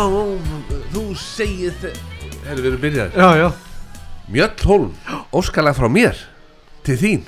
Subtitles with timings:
[0.00, 1.90] Þú segir þe
[2.46, 3.48] Herru, við erum byrjar Já, já.
[4.32, 4.94] Mjöll Hólm,
[5.36, 6.16] óskalag frá mér
[6.86, 7.26] Til þín.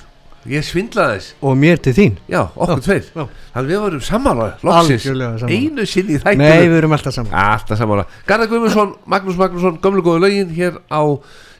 [0.49, 1.35] Ég svindlaði þess.
[1.45, 2.15] Og mér til þín.
[2.33, 3.11] Já, okkur Já, tveir.
[3.13, 3.25] já.
[3.53, 5.51] Þannig við vorum Algjörlega sammála.
[5.53, 8.07] Einu sinni í þættinu Nei, við erum alltaf saman Alltaf sammála.
[8.31, 11.03] Garðar Guðmundsson, Magnús Magnússon Gömlu góðu lögin hér á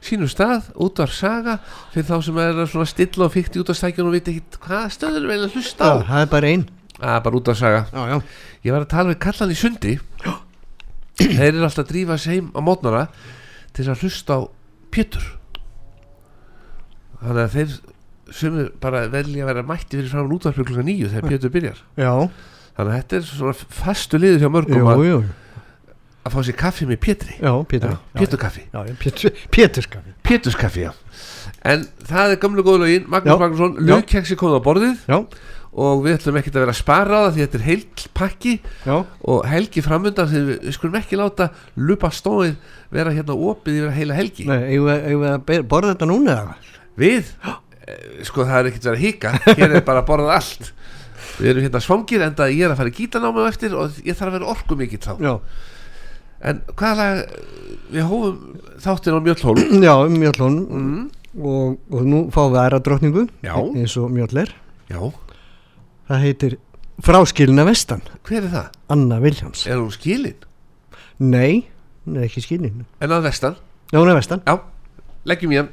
[0.01, 1.59] sínu stað út af saga.
[1.93, 4.89] Fyrir þá sem er svona stilla og fykti út af stækjun og veit ekki hvaða
[4.97, 5.93] stöður við erum að hlusta á.
[5.93, 6.65] Já, það er bara ein.
[7.03, 7.85] Að bara út af saga.
[7.93, 8.19] Já, já.
[8.65, 9.95] Ég var að tala við kallan í sundi
[11.39, 13.05] þeir eru alltaf að drífa sig heim á mótnara
[13.77, 14.41] til að hlusta á
[14.93, 15.25] Pétur.
[17.23, 17.77] Þannig að þeir
[18.33, 21.85] sumir bara velja að vera mætti fyrir fram útvarpið klukka nýju þegar Pétur byrjar.
[22.01, 22.13] Já,
[22.77, 25.23] þannig að þetta er svona fastu liður hjá mörgum jú, að, jú
[26.23, 27.01] að fá sér kaffi með
[27.43, 27.95] Já, Pétur.
[27.97, 28.81] Já, Péturkaffi Já,
[31.67, 33.41] En það er gamlu góðu lögin, Magnús.
[33.43, 33.75] Magnússon.
[33.87, 35.03] Lögkeksi komið á borðið.
[35.11, 35.19] Já,
[35.73, 37.85] Og við ætlum ekkert að vera að spara á það Því þetta er heill
[38.19, 38.51] pakki.
[38.85, 38.97] Já.
[39.25, 41.47] Og helgi framundan Því við, við skulum ekki láta
[41.81, 42.55] lupa stóið
[42.93, 44.45] Vera hérna opið yfir heila helgi.
[44.51, 46.57] Nei, eigum við- eigum við að ber- borða þetta núna eða?
[47.01, 49.31] Við, eh, sko það er ekkert verið að hika.
[49.57, 50.73] Hér er bara að borða allt.
[51.39, 54.13] Við erum hérna svangir Enda ég er að fara í gítanámi á eftir Og ég
[54.19, 55.15] þarf að vera orku mikill þá.
[55.25, 55.33] Já,
[56.43, 57.23] En hvað lag
[57.93, 59.65] Við hófum þáttin á Mjöllhólm.
[59.89, 61.03] Já, um mjöllunum mm.
[61.41, 63.55] og, og nú fáum við aðra drottningu Já.
[63.57, 64.53] eins og mjöll er.
[64.93, 65.01] Já,
[66.13, 66.55] Það heitir
[67.01, 68.73] Fráskilina vestan hver er það?
[68.93, 70.43] Anna Viljáms Er hún skilin?
[71.17, 71.63] Nei,
[72.05, 73.57] hún er ekki skilin En að vestan?
[73.89, 74.59] Já, hún er vestan Já,
[75.25, 75.71] leggjum í hann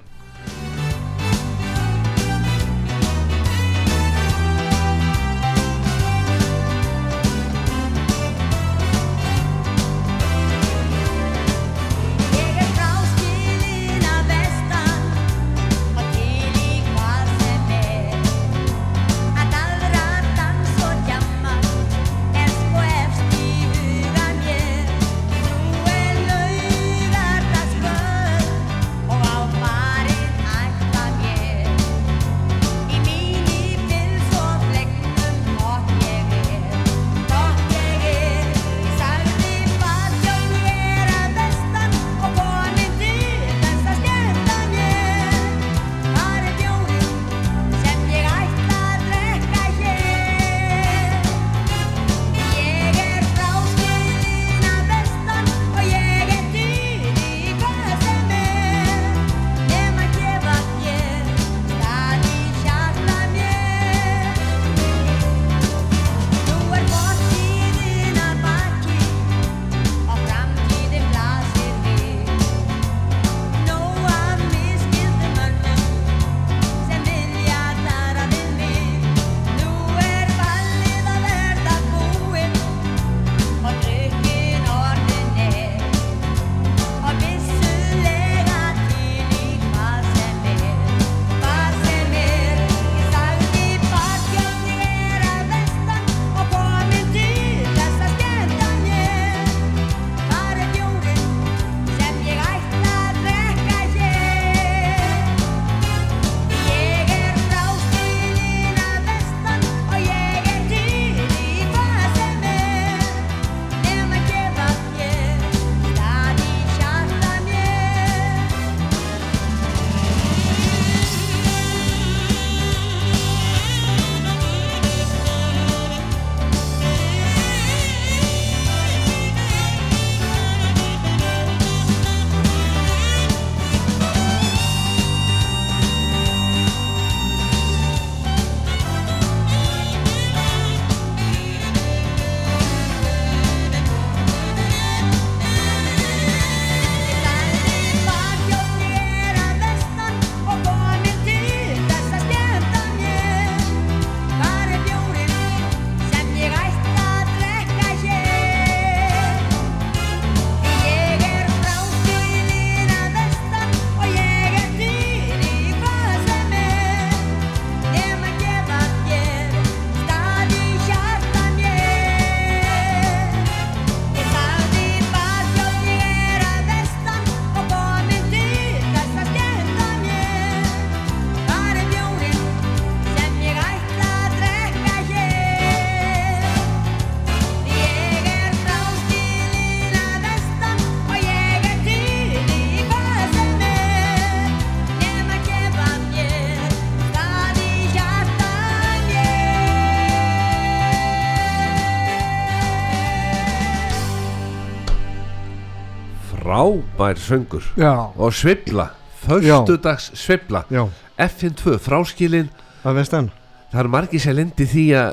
[207.00, 207.64] frábær söngur.
[207.78, 208.90] Já, og svibla,
[209.26, 210.88] föstudags svibla já,
[211.18, 212.50] FN2, fráskilin.
[212.84, 213.32] Að vestan.
[213.72, 215.10] Það eru margir sem lendi því að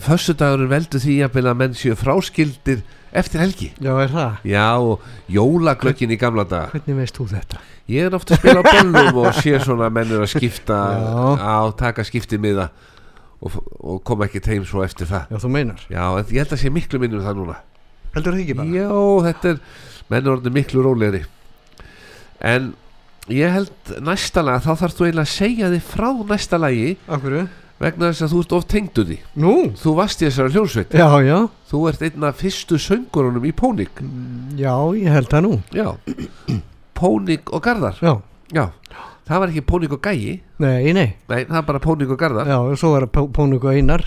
[0.00, 3.72] föstudagurinn veldu því að menn séu fráskildir eftir helgi.
[3.80, 4.32] Já, er það?
[4.44, 6.70] já og jólaglöggin í gamla daga.
[6.72, 7.60] Hvernig veist þú þetta?
[7.86, 10.74] ég er ofta að spila á böllum og sé svona mennur að skipta
[11.38, 12.70] á taka skiptið miða
[13.40, 15.28] og, og koma ekki heim svo eftir það.
[15.30, 15.86] Já, þú meinar.
[15.88, 17.60] Já, ég held að sé miklu minnum það núna.
[18.16, 18.74] Heldur það ekki bara?
[18.74, 18.90] Já,
[19.28, 19.60] þetta er
[20.10, 21.24] menn er orðin miklu rólegri
[22.40, 22.72] en
[23.32, 27.38] ég held næsta lag þá þarfst þú eiginlega að segja þig frá næsta lagi Akkur
[27.80, 29.16] vegna þess að þú ert of tengdu því.
[29.42, 29.54] Nú?
[29.76, 31.38] þú varst í þessari hljónsveit Já, já.
[31.68, 34.00] Þú ert einn af fyrstu söngurunum í Pónik.
[34.56, 35.58] Já, ég held það nú.
[35.76, 35.90] Já.
[36.96, 37.98] Pónik og Garðar.
[38.00, 38.14] Já,
[38.56, 38.64] já,
[39.28, 40.38] það var ekki Pónik og Gæi.
[40.62, 41.10] Nei, nei.
[41.28, 42.48] Nei, það var bara Pónik og Garðar.
[42.48, 44.06] Já, og svo var það Pónuk og Einar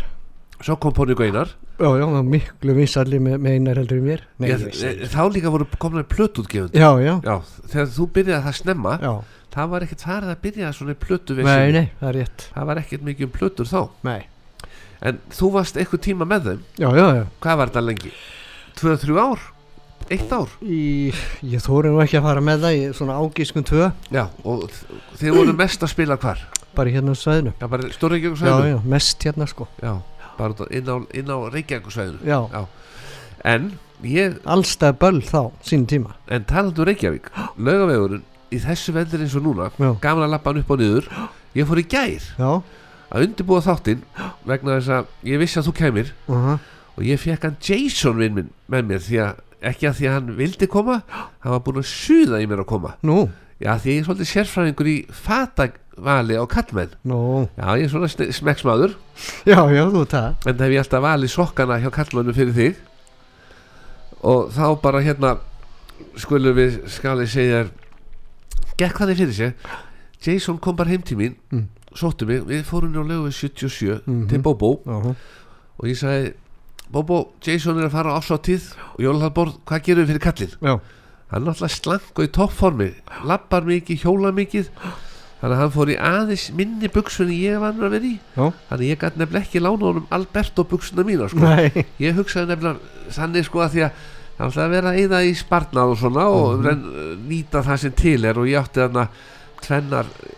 [0.66, 4.00] svo kom Pónik og Einar Já, já, það var miklu vinsalli með, með Einar heldur
[4.02, 4.24] í mér.
[4.42, 7.36] Nei, ég, ég vissi þá líka voru komna plötútgefund Já, já, já,
[7.72, 9.12] þegar þú byrjaði það snemma já.
[9.56, 12.50] það var ekkert farið að byrja svona plötu Nei, nei, það er rétt.
[12.58, 13.80] Það var ekkert mikið um plötur þá.
[14.10, 14.20] Nei.
[15.00, 16.62] En þú varst eitthvað tíma með þeim.
[16.84, 17.24] Já, já, já.
[17.40, 18.12] Hvað var þetta lengi?
[18.82, 19.48] 2-3 ár?
[20.10, 20.52] Eitt ár?
[20.66, 21.14] í,
[21.46, 24.68] Ég þóri nú ekki að fara með það í svona ágískun 2 Já, og
[25.20, 26.44] þið voru mest að spila hvar?
[26.76, 27.54] Bara hérna á svæðinu.
[27.62, 28.70] Já, bara stóra Já, Reykjavíkusvæðinu?
[28.74, 29.68] já, mest hérna sko.
[29.80, 29.94] Já,
[30.40, 32.24] bara inn á, inn á Reykjavíkusvæðinu.
[33.48, 33.70] En,
[34.04, 36.16] ég, allstað böll þá, sín tíma.
[36.32, 37.30] En talandu Reykjavík
[37.66, 41.10] Laugavegurinn í þessu veðri eins og núna Já, Gaman að lappa hann upp og niður.
[41.58, 42.50] Ég fór í gær já,
[43.10, 44.04] að undirbúa þáttinn
[44.46, 46.50] Vegna þess að ég vissi að þú kemur uh
[47.00, 49.40] Og ég fekk hann Jason vinn minn með mér Því að,
[49.72, 50.98] ekki að því að hann vildi koma
[51.42, 52.94] Hann var búinn að suða í mér að koma.
[53.08, 53.24] Nú,
[53.60, 54.98] Já, því ég er svolítið sérfræðingur í
[56.00, 56.90] fatavali á kallmenn.
[57.06, 58.96] nú Já, ég er svona smekksmaður,
[59.46, 62.76] Já, já, þú það en það hef ég alltaf valið sokkana hjá kallmennu fyrir þig.
[64.24, 65.38] Og þá bara hérna,
[66.20, 67.62] skulum við skalið segja
[68.80, 69.54] gekk það þið fyrir sig.
[70.24, 71.68] Jason kom bara heim til mín, Mm.
[71.96, 74.28] sóttu mig, við fórum á lögu 77 Mhm.
[74.30, 75.16] til Bobo Já,
[75.80, 76.34] og ég sagði,
[76.92, 80.56] Bobo, Jason er að fara á ásáttíð og Jólahalborð, hvað gerum við fyrir kallinn?
[80.62, 80.80] já,
[81.32, 82.94] hann er alltaf slank og í toppformi
[83.26, 84.70] lappar mikið, hjóla mikið
[85.40, 88.16] þannig að hann fór í aðeins minni buksunni ég var að vera í.
[88.36, 88.46] Já.
[88.70, 91.52] Þannig að ég gæti nefnilega ekki lána honum Alberto buksuna mína sko.
[92.04, 94.02] Ég hugsaði nefnilega þannig sko að því að
[94.40, 96.84] það alltaf að vera að eyða í sparnað og svona og Mhm.
[97.30, 99.08] nýta það sem til er og ég átti þarna
[99.62, 100.36] tvennar eh,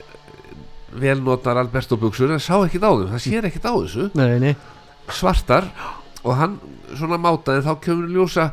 [1.02, 4.10] velnotar Alberto buksur en sá ekkit á þeim, það sér ekkit á þessu.
[4.18, 4.56] Nei, nei.
[5.12, 5.68] Svartar.
[6.24, 6.60] Og hann
[6.98, 8.52] svona mátaði þá kemur ljósa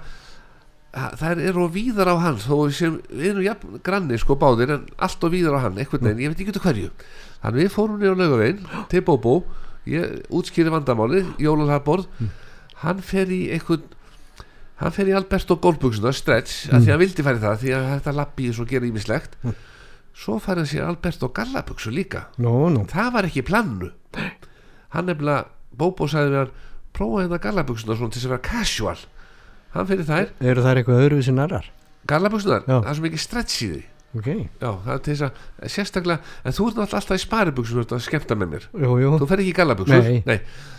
[0.98, 4.88] að þær eru og víðar á hann þó við erum jafn granni sko báðir en
[4.96, 6.90] allt og víðar á hann, einhvern veginn, ég veit ekki hverju.
[7.42, 9.34] Þannig við fórum niður á laugavegin til Bóbó,
[9.88, 12.08] ég útskýri vandamálið Jólalhaborð,
[12.82, 13.86] hann fer í einhvern
[14.78, 17.88] hann fer í Alberto golfbuxuna, stretch af því að hann vildi færi það, því að
[17.96, 19.38] þetta lappi svo gera ímislegt
[20.18, 22.28] svo fær hann sér Alberto gallabuxu líka.
[22.42, 22.84] Nú, nú.
[22.90, 23.92] Það var ekki plannu.
[24.94, 25.46] Hann nefnilega,
[25.78, 26.56] Bóbó sagði hann
[26.96, 28.98] prófa hérna gallabuxuna svona til að vera casual
[29.74, 31.70] hann fyrir þær, Eru það eitthvað öðruvísi narrar?
[32.08, 32.74] gallabuxunar Já.
[32.80, 33.84] það er svo mikið stretch í því
[34.16, 38.00] Ok, já, það er til þess að, sérstaklega en þú ert alltaf í sparibuxur að
[38.06, 40.38] skemmta með mér jú, jú þú fer ekki í gallabuxur Nei.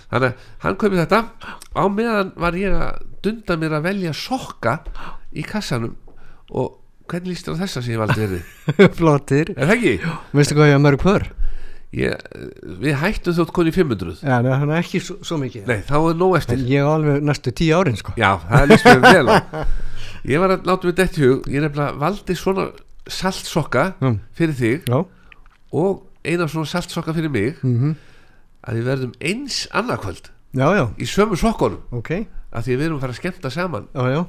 [0.10, 1.20] þannig að hann komið þetta
[1.78, 4.74] á meðan var ég að dunda mér að velja sokka
[5.38, 5.94] í kassanum
[6.50, 6.80] og
[7.10, 9.94] hvernig líst þér á þessa sem ég valdi verið Flottir er það ekki?
[10.34, 11.30] Veistu hvað ég að mörg pör?
[11.96, 12.20] Ég,
[12.84, 15.64] við hættum þótt koni 500 Já, hann er ekki svo, svo mikið.
[15.72, 16.60] Nei, þá er nóg eftir.
[16.60, 18.14] En ég á alveg næstu tíu árin sko.
[18.20, 19.40] Já, það er líst mér vel
[20.34, 22.68] Ég var að láta mig dætt í hug Ég nefnilega valdi svona
[23.10, 25.00] saltsokka Já, fyrir þig já.
[25.74, 27.96] og eina svona saltsokka fyrir mig mm
[28.68, 31.84] að við verðum eins annarkvöld Já, já, í sömu sokkunum.
[31.94, 32.10] Ok.
[32.50, 33.84] Að því við erum að fara að skemmta saman.
[33.94, 34.22] Já, já,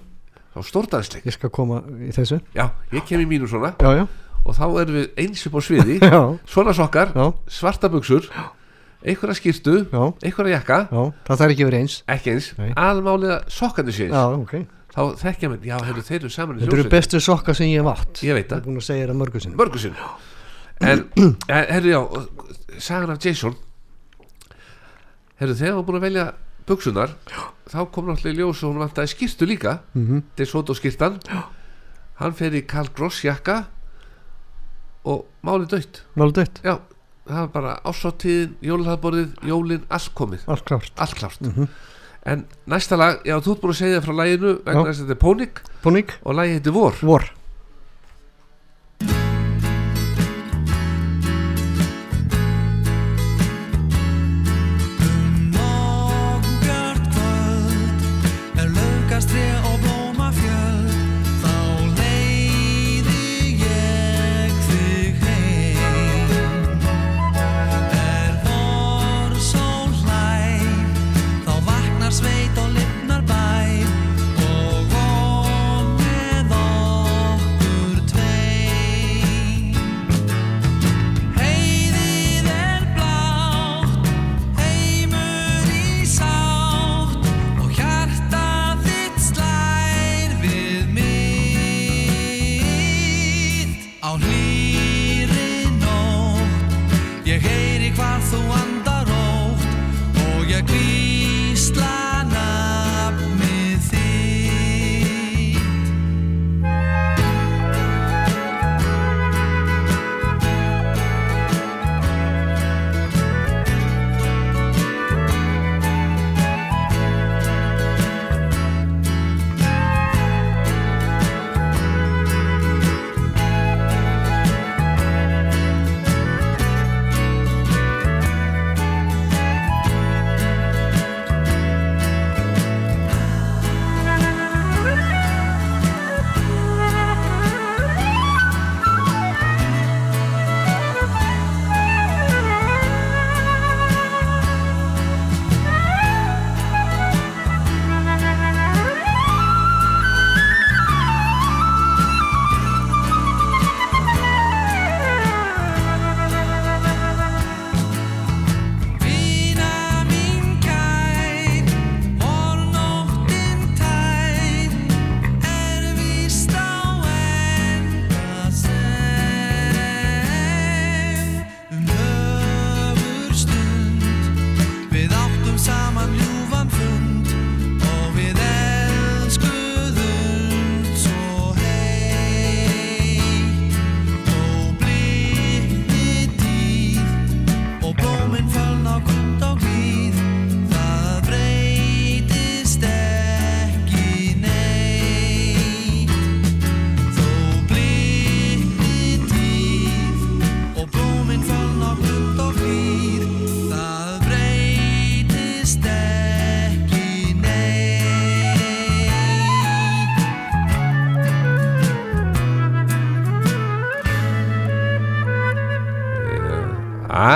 [0.52, 1.24] á stórdansleik.
[1.24, 2.38] Ég skal koma í þessu.
[2.52, 3.70] Já, ég kem í mínu svona.
[3.80, 4.04] Já, já,
[4.44, 6.00] og þá erum við eins upp á sviði.
[6.52, 7.26] Svona sokkar, já,
[7.60, 8.28] svarta buksur
[9.00, 9.76] einhverja skýrtu,
[10.20, 10.82] einhverja jakka.
[10.90, 11.96] Já Það þarf ekki verið eins.
[12.10, 14.16] Ekki eins, almálega sokkandi sé eins.
[14.16, 14.54] Já, ok.
[14.90, 17.90] Þá þekkja mér, já, hefur þeir eru saman Þetta eru bestu sokka sem ég hef
[17.92, 18.22] átt.
[18.26, 18.58] Ég veit það.
[18.58, 19.58] er búin að segja það mörgu sinni.
[19.60, 19.96] Mörgu sinn
[20.80, 21.04] en,
[21.48, 22.00] eh, herru já
[22.78, 23.56] sagan af Jason.
[25.40, 26.26] Herru þegar var búin að velja
[26.68, 27.14] buksunar
[27.70, 29.78] þá kom náttúrulega í ljós og hún vantaði skýrtu líka.
[29.94, 30.06] Mm
[30.36, 30.70] -hmm.
[30.70, 31.20] og skýrtan
[32.20, 33.66] hann fer í Karl Gross jakka
[35.04, 36.78] og máli dött Málu dött, já,
[37.28, 40.44] það var bara ásáttíðin jólaðborðið, jólin, allt komið.
[40.46, 40.92] Allt klárt.
[40.96, 41.40] Allt klárt.
[41.40, 41.68] Mhm.
[42.22, 45.14] en næsta lag, já þú ert búin að segja frá laginu vegna þess að þetta
[45.16, 46.92] er Pónik Pónik, og lagi heitir Vor.
[47.00, 47.24] Vor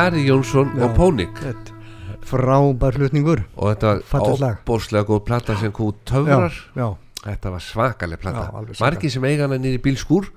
[0.04, 0.84] Ari Jónsson Já.
[0.84, 1.38] og Pónik
[2.28, 6.52] frábær hlutningur og þetta var óbóðslega góð plata sem hún töfrar.
[6.76, 6.88] Já,
[7.23, 10.28] þetta var svakaleg alveg margir sem eiga hana í bílskúr.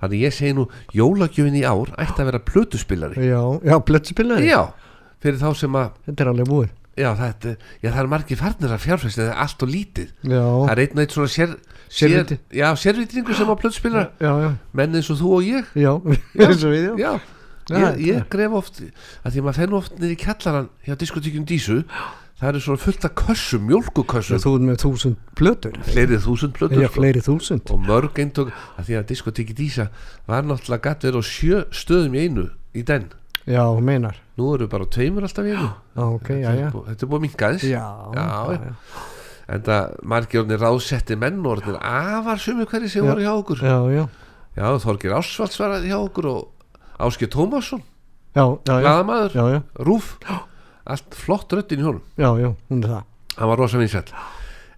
[0.00, 0.64] Þannig ég segi nú
[0.96, 3.26] jólagjöfin í ár ætti að vera plötuspillari.
[3.28, 4.62] Já, já, blötspilari já,
[5.20, 6.72] fyrir þá sem að þetta er alveg búið.
[7.02, 10.16] Já, þetta, já, það er margir farnir að fjárfæsta það er allt og lítið.
[10.24, 11.54] Já, það er einn og einn svona sér,
[12.00, 12.18] sér,
[12.80, 15.70] sérvitringu sem á plötuspillara menn eins og þú og ég.
[15.76, 15.92] Já,
[16.48, 17.12] eins og við, já,
[17.72, 20.68] já, Já, ég, ég gref oft að því að maður fennu oft niður í kjallaran
[20.86, 21.78] hjá diskotíkjum Dísu.
[22.42, 25.76] Það eru svona fullt af kössum, mjólkukössum þú ert með þúsund plötur.
[25.86, 26.96] Fleiri þúsund plötur já, sko.
[26.98, 27.70] fleiri þúsund.
[27.70, 28.50] Og mörg eintök
[28.80, 29.86] að því að diskotíki Dísa
[30.26, 33.06] var náttúrulega gatt verið á sjö stöðum í einu í den.
[33.46, 34.18] Já, meinar.
[34.38, 35.70] Nú eru bara tveimur alltaf í einu.
[35.94, 38.26] Já, ok, já, þetta, já er búið- þetta er búið mingaðis já, Já,
[38.58, 38.74] já.
[39.54, 43.62] en það margir orðinir ráðsetti menn orðinir afar sumi hverju sem voru hjá okkur.
[43.62, 44.04] Já, já,
[44.56, 46.51] já, Þorgir Ásvalds var hjá okkur og
[47.02, 47.82] Áskir Tómasson
[49.34, 50.14] já, Rúf.
[50.88, 52.02] Allt flott röddin í honum.
[52.18, 53.02] Já, já, hún er það.
[53.36, 54.14] Hann var rosa vinsæll.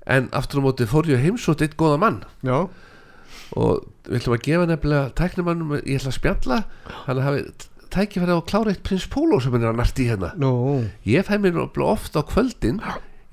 [0.05, 2.19] En aftur á móti fór ég að heimsótt eitt góða mann.
[2.45, 2.67] Já,
[3.55, 6.59] og við ætlum að gefa nefnilega tæknumannum ég ætla að spjalla
[7.07, 7.45] hann hafi
[7.95, 10.33] tækifæri á að klára eitt prins Pólo sem er að narti hérna.
[10.41, 10.51] Nú,
[11.09, 12.83] ég fæ mér nefnilega oft á kvöldin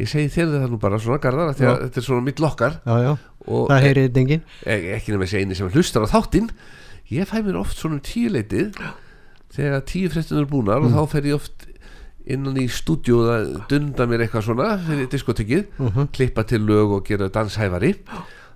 [0.02, 2.80] ég segi þér það nú bara svona garðar að þetta er svona mitt lokkar.
[2.86, 3.12] Já, já.
[3.42, 4.46] Það heyrið þetta enginn.
[4.64, 6.52] e- ekki nefnilega eini sem hlustar á þáttinn
[7.12, 8.78] ég fæ mér oft svona um tíuleitið
[9.52, 11.66] þegar tíu fréttunar er búnar og þá fer ég oft
[12.32, 15.82] innan í stúdíu að dunda mér eitthvað svona fyrir diskotekið
[16.16, 17.96] klippa til lög og gera danshæfari.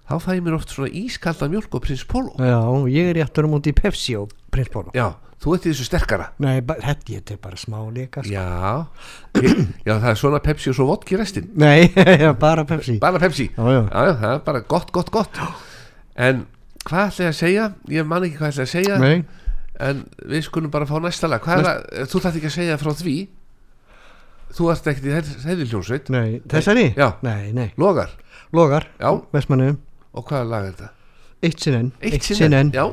[0.05, 2.59] Þá fæ ég mér oft svona ískalda mjölk og prins Pólo já,
[2.93, 5.07] ég er réttur á móti í Pepsi og Prins Pólo já,
[5.41, 6.27] þú ert í þessu sterkara.
[6.45, 8.29] Nei, þetta þetta er bara smá leika sko.
[8.29, 8.45] já,
[9.41, 11.49] ég, já það er svona Pepsi og svo vodki restin.
[11.57, 11.89] Nei,
[12.21, 12.99] já, bara Pepsi.
[13.01, 13.49] Bara Pepsi.
[13.57, 15.41] Já, já, það er bara gott, gott, gott.
[16.15, 16.45] En
[16.85, 17.65] hvað ætla ég að segja?
[17.95, 19.15] Ég man ekki hvað ætla ég að segja nei,
[19.85, 21.41] en við skulum bara fá næsta lag.
[21.43, 23.15] Hvað er það, þú þarf ekki að segja frá því.
[24.55, 26.85] Þú ert ekkert í þeirri hljónsveit nei, þessari?
[26.95, 27.07] Já.
[27.25, 28.13] nei, nei, Logar,
[28.55, 29.09] logar, Já.
[29.35, 29.81] vestmanniðum
[30.15, 30.91] og hvaða lag er þetta?
[31.45, 32.71] eitt sinn enn, Eitt sinn enn.
[32.73, 32.85] Já,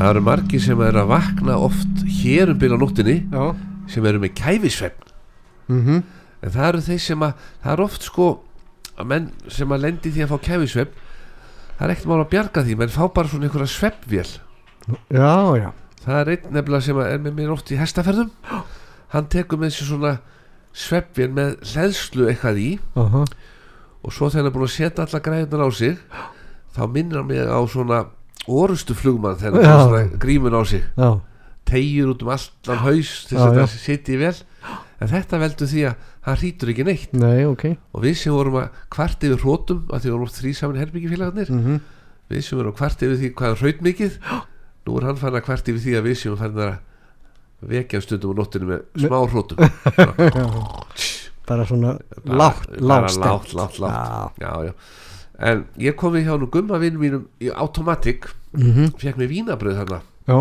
[0.00, 3.42] Það eru margir sem eru að vakna oft hér um byrja nóttinni Já.
[3.92, 5.10] sem eru með kæfisvefn.
[5.68, 6.00] Mm
[6.40, 8.26] en það eru þeir sem að það er oft sko
[8.96, 10.94] að menn sem að lendi því að fá kæfisvefn
[11.76, 14.30] það er ekkert mál að bjarga því menn fá bara svona einhverja svefnvél.
[15.12, 15.68] Já, já.
[16.00, 18.30] Það er einn nefnilega sem er með mér oft í hestaferðum.
[19.12, 20.14] Hann tekur með sér svona
[20.72, 22.70] svefnvél með hleðslu eitthvað í
[23.04, 23.24] Aha.
[24.00, 25.98] og svo þegar hann er búin að setja alla græðunar á sig
[26.76, 28.00] þá minnir hann mig á svona
[28.50, 29.70] orustu flugmann þegar Já.
[29.70, 30.84] er svona grímun á sig.
[30.96, 31.10] Já,
[31.70, 34.34] tegir út um allan haus til þess að það sitji vel.
[35.00, 37.14] En þetta veldur því að hann hrýtur ekki neitt.
[37.16, 37.64] Nei, ok.
[37.96, 41.80] Og við sem vorum að kvart yfir hrótum að því vorum þrý saman herbyggifélagarnir mm
[42.30, 44.18] við sem vorum að kvart yfir því hvað er hraut mikið
[44.86, 48.32] nú er hann fann að kvart yfir því að við sem fann að vekja stundum
[48.32, 49.58] á nóttinu með smá hrótum
[51.50, 53.80] Bara svona lágt, lágt, lágt.
[53.82, 54.72] Já, já, já
[55.40, 59.80] en ég kom við hjá nú gumma vinn mínum í Automatic mm fekk mér vínabröð
[59.80, 60.00] þarna.
[60.26, 60.38] Já.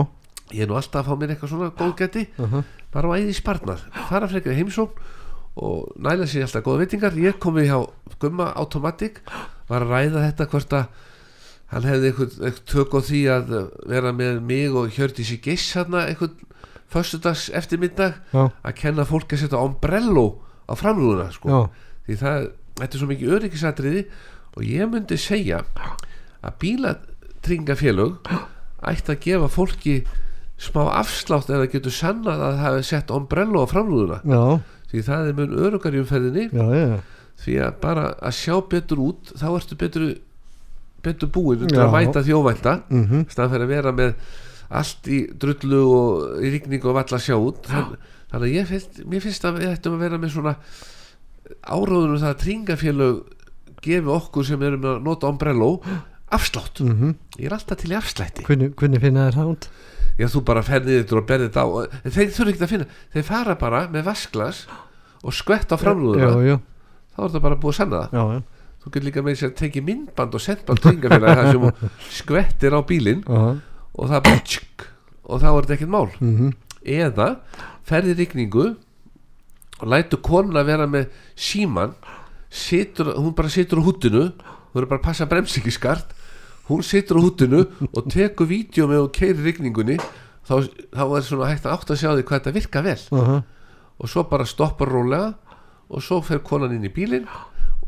[0.52, 2.28] Ég er nú alltaf að fá mér eitthvað svona góðgæti.
[2.40, 4.98] Uh bara á æði sparnað fara frekar heimsókn
[5.62, 7.14] og næla sér alltaf góða veitingar.
[7.22, 7.86] Ég kom við hjá
[8.20, 9.20] Gumma Automatic
[9.70, 10.88] var að ræða þetta hvort að
[11.70, 13.52] hann hefði eitthvað, eitthvað tök á því að
[13.92, 16.40] vera með mig og Hjördís í geiss hérna eitthvað
[16.90, 20.26] föstudags eftirmyndag Já, að kenna fólk að setja ombrello
[20.66, 21.68] á framrúðuna sko.
[22.08, 22.48] því það,
[22.82, 24.04] þetta er svo mikið öryggisatriði
[24.56, 25.62] og ég myndi segja
[26.40, 28.32] að bílatringafélög
[28.90, 29.96] ætti að gefa fólki
[30.60, 34.20] smá afslátt eða getur sannað að það hafi sett ombrello á framrúðuna.
[34.28, 34.44] Já,
[34.92, 36.46] því það er mun örugar í umferðinni.
[36.52, 37.00] Já, já,
[37.40, 40.06] því að bara að sjá betur út þá ertu betur,
[41.06, 41.86] betur búin Já.
[41.86, 44.38] að mæta þjóvænta mhm, staðan fyrir að vera með
[44.80, 47.64] allt í drullu og í rigningu og valla sjá út.
[47.70, 47.96] Þann,
[48.34, 50.56] þannig að ég finnst, finnst að við ættum að vera með svona
[51.66, 53.22] áráðunum það að tringafélög
[53.82, 55.72] gefi okkur sem erum að nota ombrello
[56.32, 56.82] afslátt.
[56.84, 57.16] Mhm.
[57.40, 58.46] Ég er alltaf til í afslætti.
[58.46, 59.70] Hvernig, hvernig finna það út?
[60.20, 61.68] já þú bara ferðið þetta og berðið þetta á
[62.12, 64.62] þeir þurfa ekki að finna, þeir fara bara með vasklas
[65.24, 66.58] og skvett á já,
[67.16, 68.18] þá er það bara búið að sanna það.
[68.18, 68.42] Já, já,
[68.84, 71.90] þú getur líka með sér að tekið myndband og senda á tringafélagi það sem
[72.20, 74.86] skvettir á bílinn og það bara tsk,
[75.24, 76.10] og þá er þetta ekkert mál.
[76.20, 76.54] Mhm,
[77.00, 77.30] eða
[77.88, 78.68] ferði rigningu
[79.80, 81.08] og lætur konuna vera með
[81.40, 81.96] síman
[82.50, 84.24] situr, hún bara situr á húttinu
[84.74, 86.16] hún er bara að passa að bremsa ekki skart
[86.70, 89.98] hún situr á húttinu og tekur vídeo með og keiri rigningunni
[90.50, 90.56] þá,
[90.94, 93.00] þá er svona hægt að átt að sjá því hvað þetta virka vel.
[93.22, 93.38] Aha,
[94.00, 95.34] og svo bara stoppar rólega
[95.90, 97.26] og svo fer konan inn í bílinn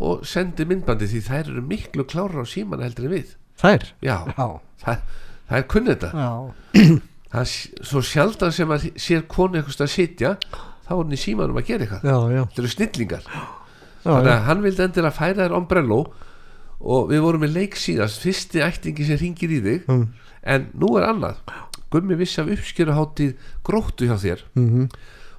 [0.02, 3.36] og sendir myndbandi því þær eru miklu klára á síman heldur en við.
[3.62, 3.86] Þær?
[4.02, 4.46] já, Já,
[4.82, 5.02] það,
[5.50, 6.12] það er kunnið þetta.
[6.18, 6.30] Já,
[7.32, 11.22] það er svo sjaldan sem að sér konu eitthvað að sitja þá er hann í
[11.22, 12.06] símanum að gera eitthvað.
[12.10, 13.30] Já, já, þetta eru snillingar.
[13.30, 13.42] já,
[14.04, 16.02] þannig að hann vildi að færa þér ombrello
[16.82, 19.90] og við vorum með leik síðast fyrsti ættingi sem ringir í þig.
[19.92, 20.06] Mm,
[20.54, 21.42] en nú er annað.
[21.94, 23.36] Gummi vissi af uppskeruháttíð
[23.68, 24.46] gróttu hjá þér.
[24.58, 24.88] Mhm,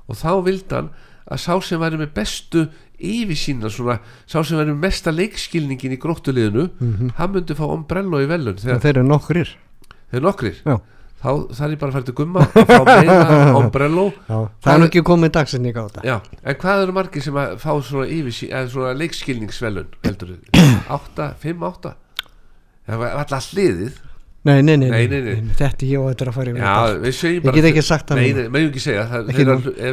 [0.07, 0.93] og þá vildi hann
[1.33, 2.65] að sá sem væri með bestu
[3.03, 7.13] yfirsýna svona, sá sem væri með mesta leikskilningin í gróttuliðinu mhm.
[7.19, 9.55] hann myndi fá ombrello í velun þegar þeir eru nokkrir.
[10.11, 10.59] Þeir eru nokkrir?
[10.67, 10.77] Já,
[11.23, 13.17] þá þarf ég bara að fara til Gumma og fá meira
[13.61, 16.03] ombrello það er ekki komið dagsinni á þetta.
[16.09, 18.07] Já, en hvað eru margir sem að fá svona,
[18.51, 18.95] eða svona
[20.37, 20.81] þið?
[20.99, 21.95] 8, 5, 8
[22.83, 24.01] Það var alltaf hliðið
[24.43, 25.53] Nei, nei, nei, Nei, nei, nei.
[25.55, 26.63] þetta ég á þetta að fara yfir
[27.31, 28.19] Ég bara get ekki sagt það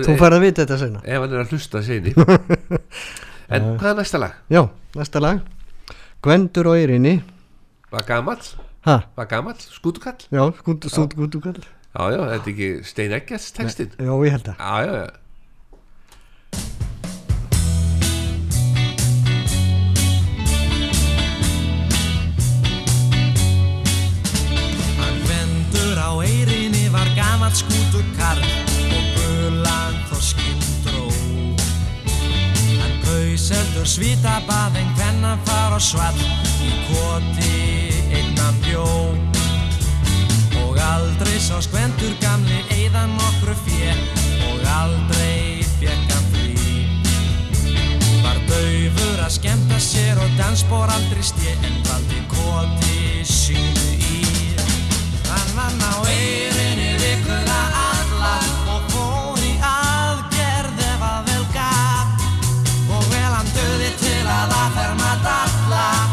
[0.07, 2.15] þú færð að vita þetta senna ef hann er að hlusta segni
[3.53, 4.33] En hvað er næsta lag?
[4.53, 4.61] Já,
[4.97, 5.39] næsta lag.
[6.25, 7.13] Gvendur og Eirinni
[7.93, 8.41] Var gamall?
[8.85, 9.55] Ha, Var gamall?
[9.59, 10.15] Skútukall?
[10.31, 11.61] já, skútu, skútu, skútu, skútu
[11.95, 15.09] Já, já, þetta er ekki Stein Eggerts textin Já, ég held að Já, já, já.
[24.99, 28.43] Hann vendur á eirinni var gamalt skútur karl
[28.97, 31.05] og gulan þorskinn dró.
[32.79, 36.19] Hann kaus heldur svítabað en hvenna far og svall
[36.65, 37.98] í koti
[38.41, 38.85] hann bjó
[40.63, 43.93] og aldrei sá skvendur gamli eiðan okkur fjö
[44.49, 46.53] og aldrei fekk hann frí.
[48.23, 54.21] Var dauður að skemta sér og dansbór aldrei stjö en valdi koti syngu í.
[55.29, 58.35] Hann var ná eirinni vikuna alla.
[58.75, 62.29] Og fór í aðgerð ef að vel gaf
[62.91, 66.08] og vel hann döði til að aðferma dalla.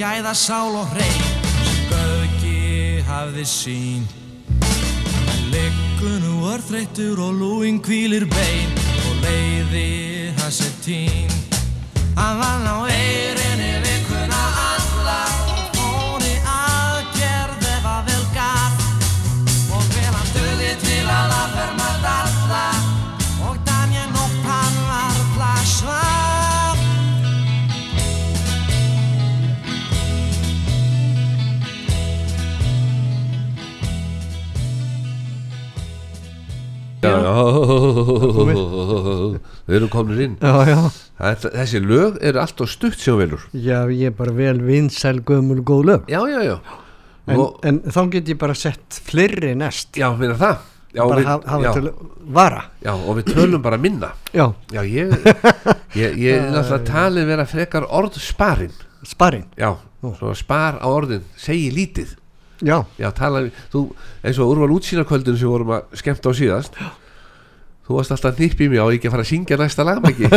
[0.00, 1.24] Gæða sál og hrein.
[1.60, 4.06] Sem göðgi hafði sín
[5.52, 8.72] Liggur nú örþreyttur og lúin kvílir bein.
[9.10, 11.36] Og leiði hans er tín
[12.16, 13.39] Hann vann á eirinni
[38.08, 40.36] við erum komin inn.
[40.40, 40.78] Já, já,
[41.20, 45.60] Þetta, Þessi lög eru alltaf stutt sem velur já, ég er bara vel vinsæl gömul
[45.66, 46.10] góð lög.
[46.10, 46.56] Já, já, já.
[47.30, 49.92] En, og, en þá get ég bara sett fleiri næst.
[50.00, 50.62] Já, meina það.
[50.90, 51.90] Já, bara við, hafa, já, til
[52.34, 52.62] vara.
[52.82, 54.08] Já, og við tölum bara minna.
[54.34, 55.12] Já, Já, ég
[56.00, 58.74] Ég, ég er náttúrulega talið vera frekar orð sparinn?
[59.06, 59.74] Sparinn Já,
[60.38, 62.16] spar á orðin Segi lítið.
[62.66, 63.84] Já, Já, tala Þú,
[64.26, 66.76] eins og úrval útsýnarkvöldin sem vorum að skemmta á síðast
[67.90, 70.28] Þú varst alltaf nýpp í mig á ekki að fara að syngja næsta lagmæki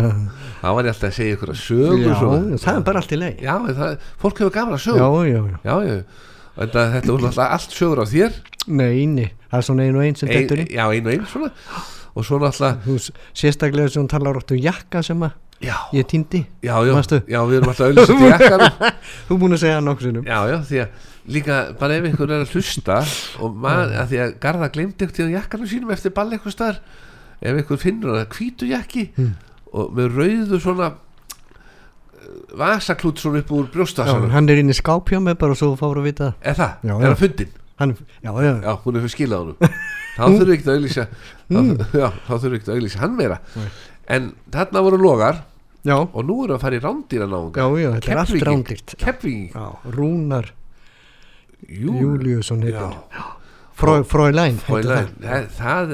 [0.64, 2.30] Það var ég alltaf að segja ykkur að sögur já svo.
[2.62, 5.74] það er bara allt í leið Já, það, fólk hefur gaman að Já, já, já,
[5.84, 5.98] Já,
[6.54, 8.36] Þetta, þetta er alltaf allt sögur á þér.
[8.70, 11.16] Nei, nei Það er svona einu og einn sem ein, dettur í Já, einu og
[11.18, 11.50] einu svona.
[12.14, 13.10] Og svo náttúrulega Þú s-
[13.42, 17.20] sérstaklega sem hún talar óttu jakka sem að Já, ég týndi já, já, Manstu?
[17.30, 18.94] já, við erum alltaf auðvitað til jakkanum
[19.28, 22.34] Þú búin að segja það nokkuð sinnum Já, já, því að líka bara ef einhver
[22.34, 22.98] er að hlusta
[23.40, 26.80] og maður, að því að Garða glemdi ekkert í jakkanum sínum eftir ball eitthvað staðar
[27.40, 29.06] ef einhver finnur að hvítu jakki
[29.72, 35.08] og með rauðu svona eh, vasaklút svona upp úr brjóstasanum hann er inn í skáp
[35.14, 36.36] hjá mig bara svo þú fáur að vita það.
[36.52, 36.74] Er það?
[36.84, 37.08] Já, er já.
[37.14, 37.60] það fundin?
[37.80, 39.56] hann, Já, já, Já, hún er fyrir skilað honum
[40.14, 41.08] þá þurfum við ekki að
[41.50, 41.58] þá,
[41.98, 43.66] já, þá þurfum við ekki að auglýsa hann meira Nei.
[44.08, 45.44] En þarna voru logar.
[45.84, 47.60] Já, og nú erum við að fara í rándýra náunga.
[47.60, 48.94] Já, já, þetta er allt rándýrt.
[49.00, 50.52] Kefvíking Já, Rúnar
[51.68, 52.88] Jú, Júliusson já,
[53.76, 54.58] Fräulein.
[54.64, 55.92] það.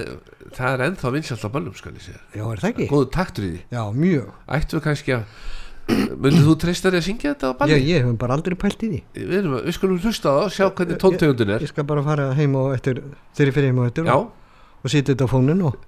[0.54, 2.20] það, er ennþá vinsalt á böllum skal ég segja.
[2.34, 2.86] Já, er það ekki?
[2.90, 3.60] góðu taktur í því.
[3.74, 4.32] Já, mjög.
[4.56, 5.24] Ættu við kannski að
[5.90, 7.78] myndið þú treysta þér að syngja þetta á Já, balli?
[7.88, 9.00] ég hef bara aldrei pælt í því.
[9.16, 11.64] Við, erum, við skulum hlusta á og sjá hvernig tóntegundin er.
[11.64, 14.30] Ég skal bara fara heim og eftir ég fyrir heim og eftir já, og,
[14.84, 15.78] og sitja þetta á fónin og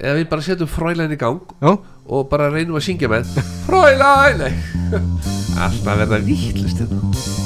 [0.00, 1.72] eða við bara setjum frælæn í gang Já,
[2.06, 3.30] og bara reynum að syngja með.
[3.68, 4.46] Frælæn
[5.64, 7.43] alltaf verða vittlust Niður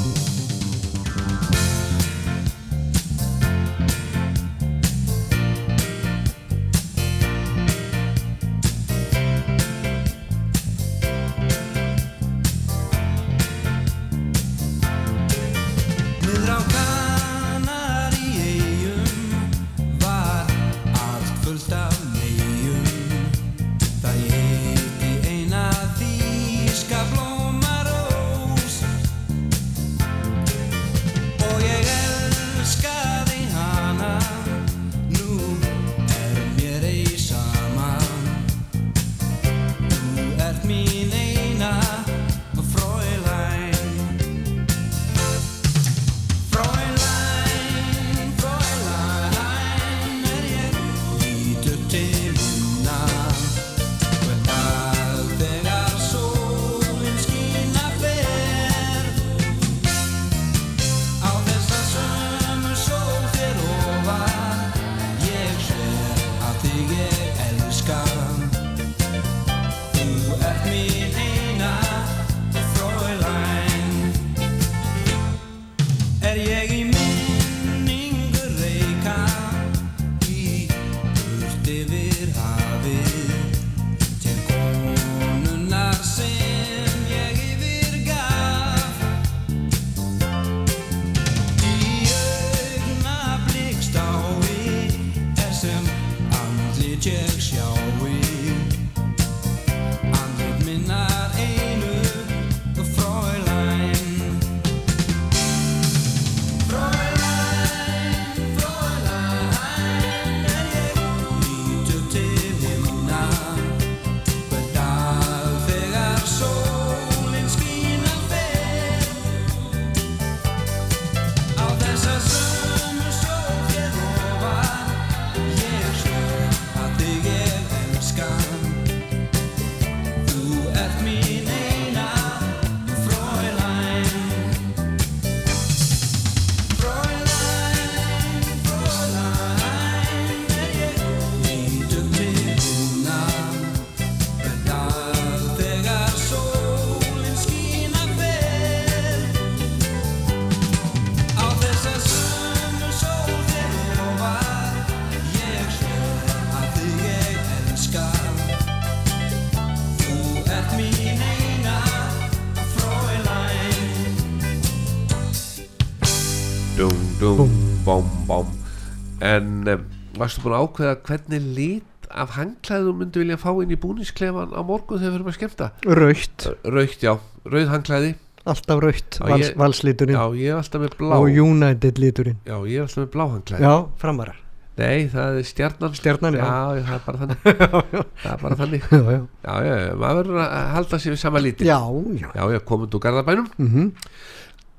[170.19, 174.61] varstu búin að ákveða hvernig lit af hangklæðu myndi vilja fá inn í búningsklefan á
[174.65, 175.69] morgun þegar við erum að skemmta?
[175.85, 177.13] Raukt, Raukt, já,
[177.45, 178.11] rauð hangklæði
[178.49, 180.17] alltaf raukt vals, Valsliturinn.
[180.17, 181.15] Já, ég er alltaf með blá.
[181.19, 182.39] Og United liturinn.
[182.47, 184.45] Já, ég er alltaf með blá hangklæði Já, framarar
[184.79, 185.95] Nei, það er stjarnan.
[185.97, 186.43] Stjarnan, já.
[186.47, 187.39] já það er bara þannig.
[188.23, 188.85] Það er bara þannig.
[188.95, 191.79] Já, já, Já, já, maður verður að halda sér við sama líti já,
[192.15, 192.29] já.
[192.31, 193.49] Já, já, komund úr Garðabænum.
[193.59, 193.89] Mm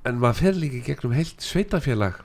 [0.09, 2.23] En maður fer líka gegnum heilt sveitafélag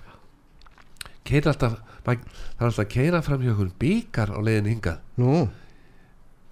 [1.28, 1.74] Keira alltaf
[2.06, 5.00] Það er alltaf að keira fram hjá okkur byggar á leiðin hingað.
[5.22, 5.46] Nú,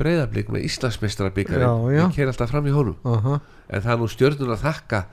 [0.02, 2.00] Breiðablík með Íslandsmeistara byggar Já, já.
[2.02, 2.96] Ég keira alltaf fram hjá honum.
[3.06, 3.36] Aha,
[3.70, 5.04] En það er nú stjörnun að þakka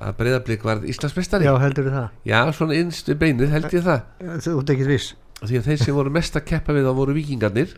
[0.00, 1.48] að Breiðablík varð Íslandsmeistari.
[1.48, 2.06] Já, heldur það?
[2.28, 4.04] Já, svona innstu beinið held ég það.
[4.44, 5.14] Þú ert ekki viss?
[5.40, 7.70] Því að þeir sem voru mest að keppa við þá voru vikingarnir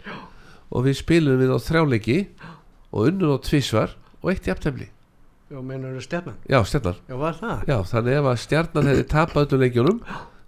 [0.74, 2.16] Og við spilum við á þrjáleiki
[2.90, 4.88] Og unnum á tvísvar Og eitt í aftefli
[5.52, 6.40] Já, meinar þú stefnan?
[6.50, 7.62] Já, stjarnar Já, var það?
[7.70, 10.00] Já, þannig ef að stjarnar hefði tapað öllum leikjunum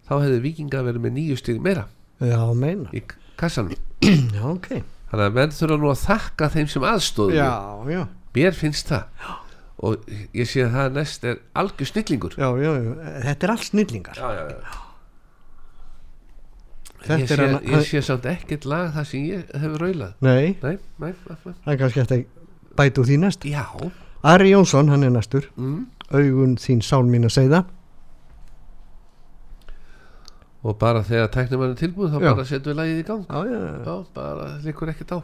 [0.09, 1.87] Þá hefði vikingar verið með nýju stig meira
[2.21, 3.01] Já, meinar Í
[3.41, 3.73] kassanum.
[4.05, 4.69] Já, ok.
[5.11, 7.35] Þannig að menn þurfa nú að þakka þeim sem aðstóðu.
[7.39, 7.51] Já,
[7.91, 8.03] já,
[8.35, 9.05] Mér finnst það.
[9.85, 12.35] Og ég sé að það næst er algjör snillingur.
[12.39, 12.93] Já, já, já.
[13.27, 14.19] Þetta er allt snillingar.
[14.19, 14.81] Já, já, já.
[17.05, 20.15] Þetta Ég, er sé, hann- ég sé samt ekkert lag það sem ég hefur raulað.
[20.25, 21.55] Nei, Nei, nei, nei, nei.
[21.65, 23.45] það er kannski eftir að bæta úr því næst.
[23.45, 23.65] Já.
[24.25, 25.51] Ari Jónsson, hann er næstur.
[25.59, 25.87] Mm.
[26.15, 27.65] Augun þín sál mín að segða
[30.65, 32.29] Og bara þegar tæknum er tilbúið þá Já.
[32.31, 33.25] bara setjum við lagið í gang.
[33.29, 33.41] Já,
[33.85, 35.19] já, bara líkur ekkert á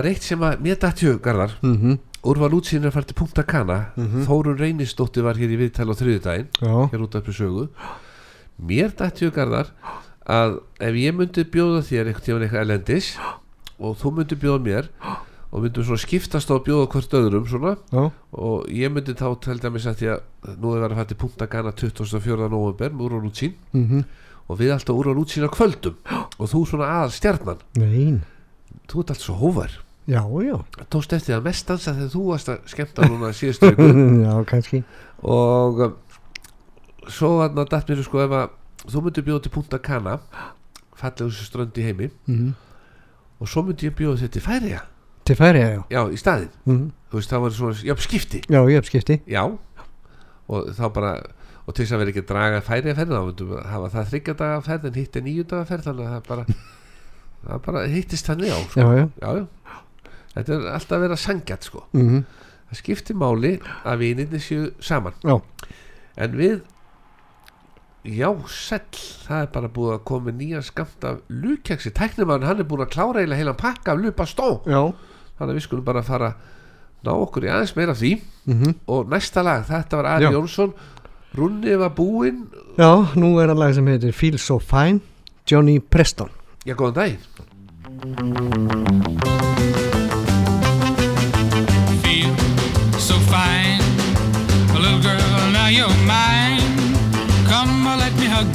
[0.00, 1.96] Það er eitt sem að mér dætti hugarðar mm -hmm.
[2.24, 3.92] Úrval útsýnir að fara til Punta Cana.
[3.96, 6.48] Þórun Reynisdóttir var hér í viðtal á þriðudaginn
[6.88, 7.68] hér út af þessu sögu
[8.56, 9.68] mér dætti hugarðar
[10.24, 13.18] að ef ég myndi bjóða þér einhvern tímann eitthvað elendis
[13.78, 14.88] og þú myndi bjóða mér
[15.52, 19.36] og myndum svona skiptast á að bjóða hvort öðrum svona já, og ég myndi þá
[19.60, 20.20] dæmis að því að
[20.56, 22.48] nú er verið að fara til Punta Cana 24.
[22.48, 24.04] november með úrval útsýn mm
[24.50, 28.24] og við alltaf úrval útsýn á kvöldum og þú svona aðal stjarnan nein
[28.90, 29.70] þú ert allt svo hóvar
[30.10, 30.56] Já, já,
[30.90, 33.70] tókst eftir að mest dansa þegar þú varst að skemmta núna síðustu
[34.26, 34.80] já, kannski.
[35.22, 35.92] Og um,
[37.06, 38.56] svo var það dætt mér sko ef að
[38.90, 40.16] þú myndir bjóða til Punta Cana
[41.00, 42.50] fallegustu strönd í heimi mm
[43.40, 44.80] og svo myndi ég bjóða þetta til Færiða
[45.24, 45.82] Til færi, já.
[45.88, 49.16] Já, í staðinn, mm þú veist, það var svona já, skipti, Já, ég uppskipti.
[49.30, 49.42] Já.
[50.50, 51.12] Og þá bara,
[51.64, 53.90] og til þess að vera ekki að draga færi að ferð þá myndum við hafa
[53.94, 56.44] það þryggja daga ferð en hitt er nýju daga ferð þannig að það bara
[57.46, 58.80] það bara hittist þannig á sko.
[58.80, 59.78] já, já, já.
[60.34, 61.80] Þetta er alltaf að vera sangjart sko.
[61.92, 62.24] mhm,
[62.70, 63.54] það skiptir máli
[63.84, 65.12] að vinirni séu saman.
[65.26, 65.36] Já,
[66.16, 66.60] en við
[68.04, 72.60] já, sell það er bara búið að koma með nýjan skamt af lukjaksi, tæknimann hann
[72.62, 74.80] er búin að klára eiginlega heilan pakka af lupa stó já,
[75.36, 76.30] þannig að við skulum bara fara
[77.04, 78.12] ná okkur í aðeins meira af því.
[78.46, 80.24] Mhm, og næsta lag, þetta var Ari.
[80.34, 80.72] Jónsson.
[81.34, 82.46] Runni var búinn.
[82.76, 85.00] Já, nú er að lag sem heitir Feel So Fine,
[85.46, 86.28] Johnny Preston.
[86.66, 87.18] já, góðan daginn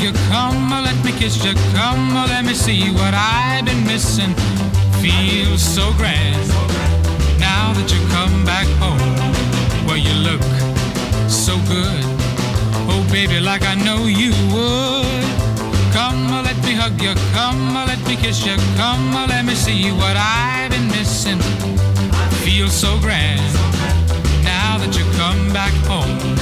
[0.06, 0.14] you.
[0.30, 1.54] Come on, let me kiss you.
[1.74, 4.34] Come on, let me see what I've been missing.
[5.02, 6.48] Feel so grand.
[7.40, 9.16] Now that you come back home,
[9.88, 10.44] well, you look
[11.30, 12.04] so good.
[12.90, 15.26] Oh, baby, like I know you would.
[15.94, 17.14] Come on, let me hug you.
[17.34, 18.58] Come on, let me kiss you.
[18.78, 21.40] Come on, let me see what I've been missing
[22.46, 23.42] feel so grand
[24.44, 26.35] now that you come back home.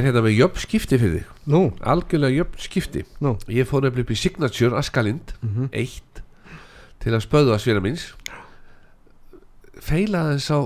[0.00, 1.28] Er hérna með jöfn skipti fyrir þig.
[1.52, 5.34] Nú, algjörlega jöfn skipti nú, ég fór nefnilega upp í Signature Askalind
[5.70, 6.22] eitt
[7.00, 8.10] til að spöðu að svira minns
[9.80, 10.60] feilaði þess á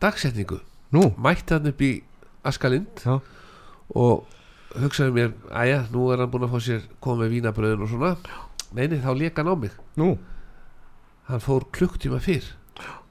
[0.00, 0.60] dagsetningu.
[0.94, 1.92] Nú, mætti hann upp í
[2.46, 3.18] Askalind já,
[3.94, 4.26] og
[4.78, 8.12] hugsaði mér æja, nú er hann búin að fá sér koma með vínabröðin og svona.
[8.76, 9.74] Neini, þá leka hann á mig.
[9.98, 10.14] Nú,
[11.28, 12.46] hann fór klukktíma fyrr.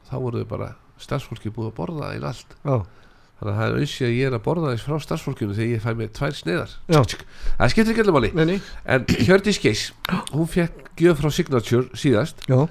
[0.09, 0.69] Þá voru þau bara
[0.99, 2.55] starfsfólki búið að borða einn allt.
[2.63, 2.80] Já,
[3.39, 5.83] þannig að það er auðvitað að ég er að borða þess frá starfsfólkinu þegar ég
[5.83, 6.75] fæ mér tvær sneiðar.
[6.91, 6.99] Já.
[7.59, 8.59] það skiptir ekki allir máli.
[8.85, 9.83] En Hjördís Geis,
[10.33, 12.43] hún fekk gjöf frá Signature síðast.
[12.49, 12.65] Já,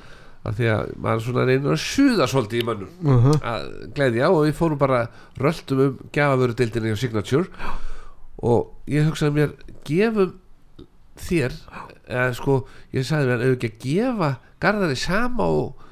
[0.45, 2.91] af því að maður svona reynir að suða svolítið í mönnum.
[3.03, 5.07] Uh að gleðja og við fórum bara
[5.41, 7.49] röltum um gafavörudeildinni á Signature.
[8.39, 9.57] Og ég hugsaði mér
[9.89, 10.37] gefum
[11.19, 11.57] þér
[12.09, 12.61] eða sko,
[12.95, 14.31] ég sagði mér ekki að gefa
[14.63, 15.85] Garðari sama og,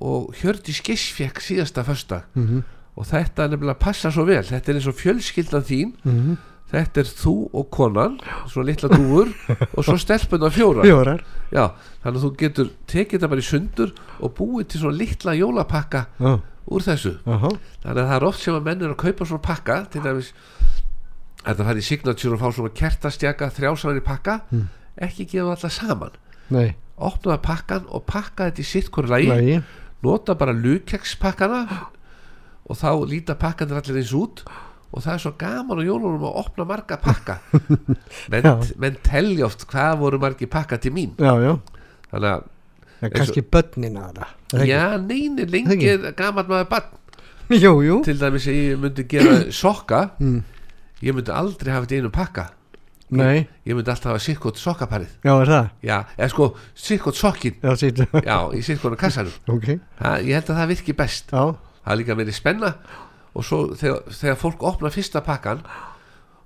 [0.00, 2.64] og Hjördís Geis fekk síðasta fösta mhm,
[3.00, 4.42] og þetta nefnilega passa svo vel.
[4.44, 5.94] Þetta er eins og fjölskyldan þín.
[6.04, 6.34] Mhm,
[6.70, 8.18] þetta er þú og konan
[8.52, 9.32] svo litla dúfur
[9.76, 11.64] og svo stelpuna fjóra fjórar, já,
[12.04, 13.90] þannig að þú getur tekið þetta bara í sundur
[14.20, 16.36] og búið til svona litla jólapakka já,
[16.70, 17.16] úr þessu.
[17.26, 17.50] Aha,
[17.82, 20.30] þannig að það er oft sem að menn er að kaupa svona pakka til dæmis
[21.40, 24.68] þetta fær í signature og fá svona kertastjaka þrjásanar í pakka Mm.
[25.08, 26.14] ekki gefa alltaf saman.
[26.54, 29.58] Nei, opnaða pakkan og pakka þetta í sitt hverju lagi.
[30.06, 31.64] Nota bara lukekspakkana
[32.70, 34.44] og þá líta pakkanir allir eins út.
[34.90, 37.36] Og það er svo gaman á jólunum að opna marga pakka.
[38.32, 38.48] Menn,
[38.82, 41.12] menn telja oft hvað voru margi pakka til mín.
[41.18, 41.52] Já, já,
[42.10, 42.48] þannig að,
[43.06, 46.96] er kannski börnin að það, já, neini lengi gaman maður bann
[47.64, 50.02] jú, jú, til dæmis að ég myndi gera sokka.
[50.18, 50.42] Mm.
[51.06, 52.48] ég myndi aldrei hafa þetta einu pakka.
[53.14, 55.16] Nei, ég myndi alltaf hafa sikkot sokkaparið.
[55.22, 57.72] Já, er það, já, eða sko, sikkot sokkin já,
[58.26, 59.38] já, í sikkonu kassanum.
[59.54, 59.70] Ok,
[60.02, 61.30] ha, ég held að það virki best.
[61.34, 61.46] Já,
[61.84, 62.74] það er líka meiri spenna.
[63.34, 65.62] Og svo þegar, þegar fólk opna fyrsta pakkan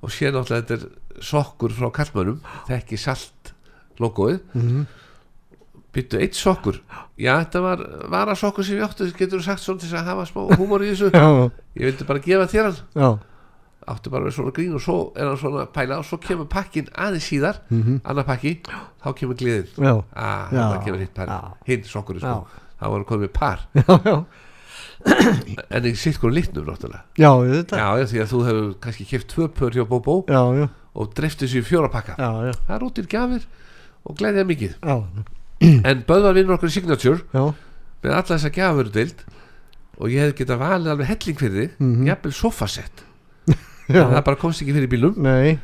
[0.04, 3.54] og sé náttúrulega þetta er sokkur frá kallmönnum þekki salt
[4.02, 4.40] logoið.
[4.52, 4.86] Mhm,
[5.94, 6.80] byttu eitt sokkur.
[7.20, 10.42] Já þetta var varasokkur sem ég áttu getur þú sagt svona til að hafa smá
[10.58, 11.12] húmor í þessu?
[11.78, 12.82] Ég vildi bara gefa þér hann.
[12.94, 13.08] Já,
[13.94, 16.18] átti bara að vera svona grín og svo er hann svona að pæla og svo
[16.22, 18.56] kemur pakkin aðeins síðar annar pakki,
[19.02, 19.70] þá kemur gleðin.
[19.78, 21.32] Já, ah, það kemur hitt par
[21.68, 23.68] hinn sokkurinn sko, þá var hann komið par.
[23.78, 24.16] Já, já
[25.04, 27.02] en ekki sitt hvernig litnum náttúrulega.
[27.20, 30.40] Já, þetta já, já, því að þú hefur kannski kipt tvö pör hjá Bóbó já,
[30.58, 32.16] já, og drefti þessu í fjóra pakka.
[32.18, 33.46] Já, já, það er útir gjafir
[34.04, 34.76] og gleðið mikið.
[34.80, 34.96] Já,
[35.90, 37.44] en Böðvar vinnur okkur í Signature já,
[38.04, 39.22] með alla þessa gjafur deild
[39.94, 42.06] og ég hef getað valið alveg helling fyrir þig Mhm.
[42.10, 43.04] jafnvel sofasett
[43.94, 45.58] já, en það bara komst ekki fyrir bílum nei,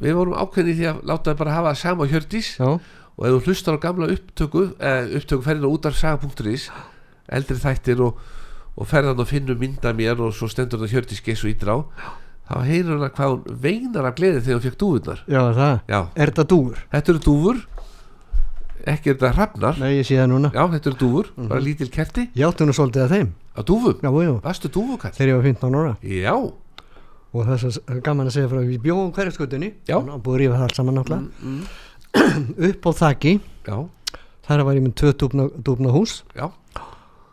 [0.00, 2.70] við vorum ákveðni í því að láta það bara hafa sama hjördís já,
[3.16, 6.66] og ef þú hlustar á gamla upptöku eh, upptöku ferðin á útarsaga.is
[7.36, 8.18] eldri þættir og,
[8.76, 11.76] og ferðan og finnum mynda mér og svo stendur það hjördís geis og ídrá
[12.46, 15.22] þá heyrur hana hvað hún veinar af gleði þegar hún fekk dúfurnar.
[15.26, 15.80] Já, það?
[15.90, 16.84] Já, er þetta dúr?
[16.92, 17.64] þetta eru dúfur.
[18.86, 19.80] Ekki er þetta hrafnar.
[19.82, 20.52] Nei, ég sé það núna.
[20.54, 22.28] Já, þetta eru dúfur, bara lítil kerti.
[22.36, 23.32] Nú svolítið að þeim.
[23.56, 25.16] Á dúfum, já, já, varstu dúfukall?
[25.16, 25.96] Þegar ég var 15 ára.
[26.06, 26.34] Já,
[27.36, 29.96] og þess að gaman að segja frá við bjóðum hverjaskutunni Já.
[29.98, 31.24] og búið að rífa það allt saman náttúrulega.
[31.42, 31.64] Mm,
[32.70, 33.32] upp á þakki
[33.66, 33.76] já,
[34.46, 36.46] þar var ég með tvö dúfna, dúfna hús já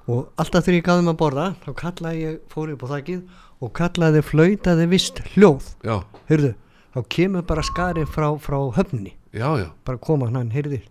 [0.07, 2.93] og alltaf þegar ég gaf þeim að borða þá kallaði ég, fór ég upp á
[2.93, 3.21] þakkið
[3.63, 5.67] og kallaði flautaði vist hljóð.
[5.87, 5.95] Já,
[6.31, 6.53] heyrðu,
[6.95, 9.13] þá kemur bara skari frá, frá höfninni.
[9.33, 10.81] Já, já, bara koma hann, heyrði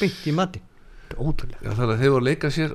[0.00, 0.60] beint í mati,
[1.04, 2.74] þetta er ótrúlega já þannig að þeir voru að leika sér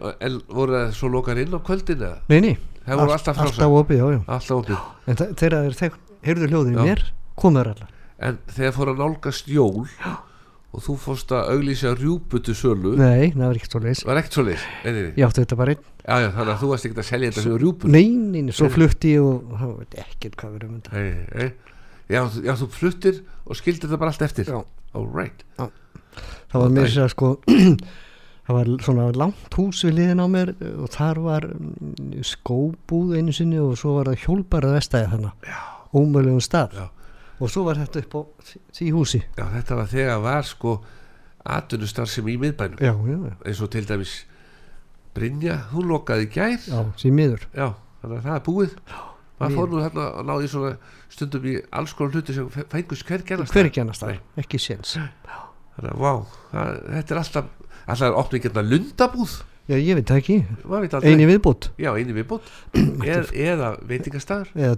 [0.52, 2.18] voru það svo lokar inn á kvöldin eða?
[2.30, 2.54] Nei, nei,
[2.88, 4.20] allt- alltaf alltaf opið, já, já.
[4.28, 4.82] Alltaf opið.
[5.08, 5.94] En þegar þeir
[6.28, 6.84] heyrðu hljóðin Já.
[6.90, 7.04] mér
[7.40, 7.94] komuður allar.
[8.20, 9.88] En þegar fór að nálgast jól
[10.70, 12.94] og þú fórst að auglýsa rjúputu sölu.
[13.00, 15.88] Nei, það var ekki svo leis var ekkert svo leis ég átti þetta bara einn.
[16.04, 18.54] Já, já, þannig að þú varst ekkert að selja þetta sem rjúpur nei, nei, nei,
[18.56, 21.50] svo flutti ég og það veit ekkert hvað við erum um þetta nei, nei.
[22.10, 24.50] Já, já, þú fluttir og skildir þetta bara allt eftir?
[24.50, 24.62] Já.
[24.98, 25.44] all right.
[26.50, 27.34] Það var mér sér að sko
[28.50, 33.36] það var svona langt hús við liðin á mér og þar var mm, skóbúð einu
[33.36, 35.52] sinni og svo var það hjólbarað vestæði þannig
[35.94, 36.78] ómögulegum stað.
[36.78, 36.88] Já.
[37.40, 39.22] Og svo var þetta upp á því- húsi.
[39.38, 40.74] Já, þetta var þegar var sko
[41.46, 42.80] atvinnustar sem í miðbænum.
[42.84, 44.26] Já, já, já, eins og til dæmis
[45.16, 46.60] Brynja, hún lokaði gær.
[46.70, 47.46] Já, því miður.
[47.56, 48.76] Já, þannig að það er búið.
[49.40, 50.72] Maður fór nú hérna að náði svona
[51.10, 53.70] stundum í alls konar hluti sem fengus hver gennast hver
[54.38, 54.98] ekki séns.
[55.00, 56.12] Þannig að vá,
[56.52, 57.46] það, þetta er alltaf
[57.90, 59.38] alltaf opnið hérna lundabúð
[59.70, 60.40] já, ég veit ekki,
[61.04, 62.50] eini viðbútt já, eini viðbútt
[63.50, 64.76] eða veitingastæður eða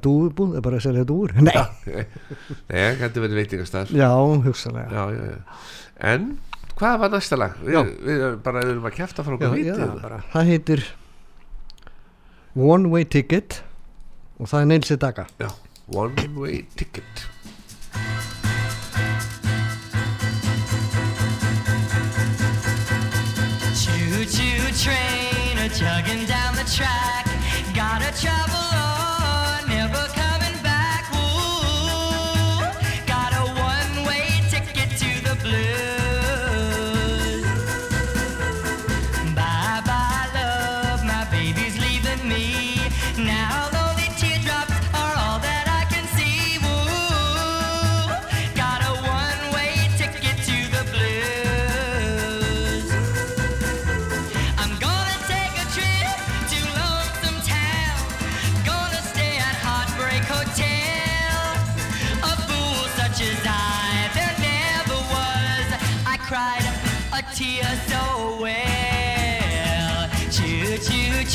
[0.59, 1.51] er bara að selja dúr nei,
[1.95, 2.05] nei,
[2.69, 4.09] það getur verið veitingastæður já,
[4.45, 5.59] hugsalega já, já, já.
[6.13, 6.29] en
[6.81, 7.57] hvað var næsta lag?
[7.61, 10.87] Við, við bara erum að kæfta frá okkur já, vitið það, heitir
[12.51, 13.61] One Way Ticket
[14.41, 15.27] og það er Neilsi Daga.
[15.39, 15.51] Já,
[15.93, 17.27] one way ticket
[24.73, 27.25] train a chugging down the track.
[27.75, 28.70] Gotta travel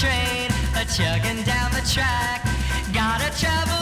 [0.01, 2.45] train, a chugging down the track.
[2.93, 3.76] Gotta travel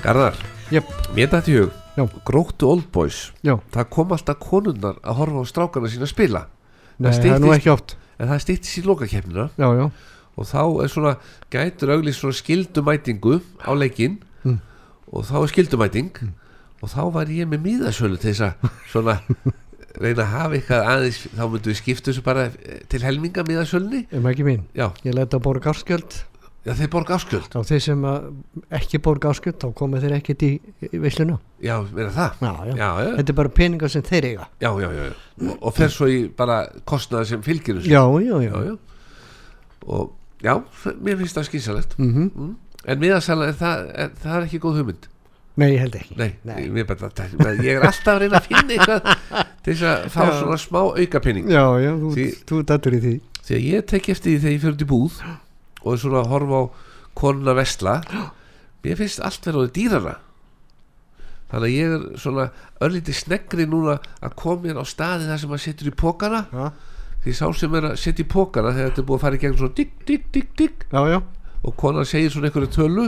[0.00, 0.36] Garðar?
[0.72, 1.72] Jöp, mér dætti hug.
[1.96, 2.04] Já.
[2.24, 3.32] gróttu Old Boys.
[3.44, 6.42] Já, það kom alltaf konunnar að horfa á strákarna sína að spila.
[6.96, 7.96] Nei, það er nú ekki oft.
[8.16, 9.84] En það stýttist í lokakefnina Já, já,
[10.36, 11.12] og þá er svona
[11.52, 14.16] gætur auglýst svona skildumætingu á leikinn.
[14.44, 14.60] Mm.
[15.12, 16.12] og þá er skildumæting.
[16.80, 19.18] Og þá var ég með míðasölu til þess að svona
[20.00, 22.48] reyna að hafa eitthvað aðeins þá myndum við skipta þessu bara
[22.88, 24.64] til helminga míðasölunni er maður ekki mín.
[24.76, 26.24] Já, Ég leta að borga áskjöld
[26.66, 28.04] já þeir borga áskjöld Þá þeir sem
[28.80, 30.50] ekki borga áskjöld þá koma þeir ekkert í,
[30.98, 31.38] veisluna.
[31.62, 32.42] Já, meina það?
[32.42, 32.74] Já, já.
[32.80, 34.48] já, Þetta er bara peningar sem þeir eiga.
[34.60, 35.06] Já, já, já.
[35.46, 37.92] Og, og fer svo í bara kostnaði sem fylgir þessu.
[37.94, 38.76] Já, já, já,
[39.86, 40.12] og
[40.42, 40.54] já,
[41.00, 42.30] mér finnst það skýrsalegt Mhm.
[42.34, 42.54] mm.
[42.86, 43.86] en miðasala, það,
[44.22, 45.06] það er ekki góð hugmynd?
[45.56, 46.16] Nei, ég held ekki.
[46.20, 46.56] Nei, Nei.
[46.66, 46.74] Ég,
[47.64, 49.06] ég er alltaf að reyna að finna eitthvað
[49.64, 53.14] til þess að fá svona smá aukapenning Já, já, þú, Því- þú dættur í því.
[53.46, 55.16] Því að ég tek eftir því þegar ég fyrir í búð
[55.86, 56.64] og svona að horfa á
[57.16, 58.00] konuna vesla.
[58.84, 60.14] Mér finnst allt verið á dýrara.
[61.46, 62.48] Þannig að ég er svona
[62.82, 66.64] örlítið sneggri núna að koma mér á staði þar sem maður setur í pókana Já,
[67.22, 69.42] því sá sem er að setja í pókana þegar þetta er búið að fara í
[69.44, 71.20] gegn svona digg, digg, digg, digg já, já,
[71.62, 73.06] og konan segir svona einhverju tölu.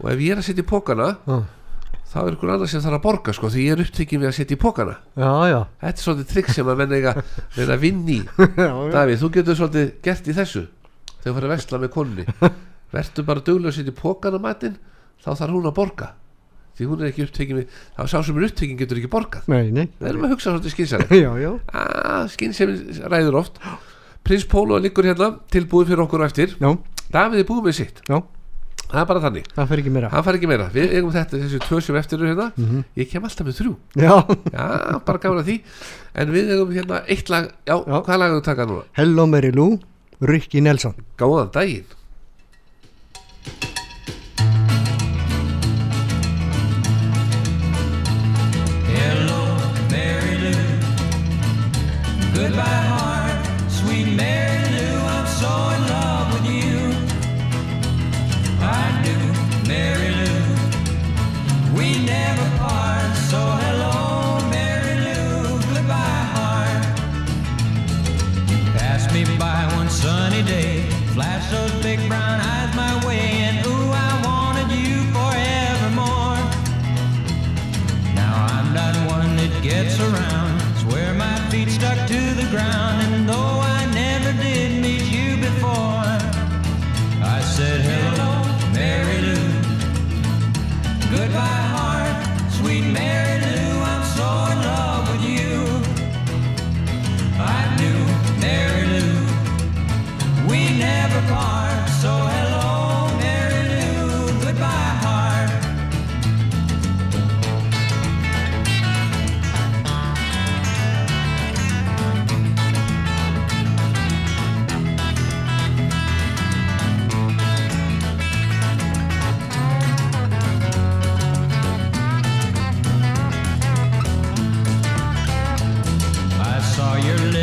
[0.00, 1.36] Og ef ég er að setja í pókana já,
[2.14, 4.36] þá er einhver annar sem þarf að borga sko því ég er upptekinn við að
[4.38, 4.96] setja í pókana
[5.84, 7.14] Þetta er svolítið trikk sem að menn eiga
[7.58, 8.18] reyna að vinni.
[8.96, 10.64] Davíð, þú getur svolítið gert í þessu
[11.26, 12.26] þegar þú fyrir að vesla með konni
[12.96, 14.76] Vertu bara duglega að setja í pókana matinn
[15.24, 16.12] þá þarf hún að borga.
[16.76, 17.66] Því hún er ekki við
[17.96, 19.48] þá sá sem er upptekinn getur ekki borgað.
[19.50, 19.88] Nei, nei.
[19.98, 21.20] Það erum að hugsa svolítið skynsæri
[21.80, 22.76] ah, Skynsæmi
[23.10, 23.58] ræður oft.
[24.26, 26.54] Prins Pólo liggur hérna tilbúið fyrir okkur á eftir.
[26.60, 26.70] Já,
[27.14, 28.02] Davíð er búið með sitt.
[28.10, 28.20] Já,
[28.86, 29.46] Það er bara þannig.
[29.50, 30.08] Það fer ekki meira.
[30.22, 30.66] Fær ekki meira.
[30.70, 32.46] Við eigum þetta þessu tvö sem eftir hérna.
[32.94, 33.72] Ég kem alltaf með þrjú.
[33.98, 34.12] Já,
[34.52, 34.66] Já,
[35.08, 35.56] bara gaman að því.
[36.22, 37.48] En við eigum hérna eitt lag.
[37.66, 37.96] Já, Já.
[38.06, 38.84] hvað lag er þú taka núna?
[39.00, 39.72] Hello Mary Lou,
[40.20, 40.94] Ricky Nelson.
[41.20, 41.96] Góðan daginn